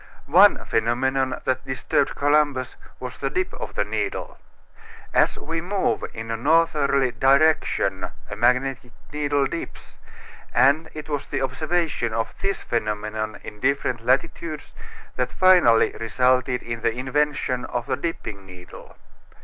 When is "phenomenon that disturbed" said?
0.65-2.15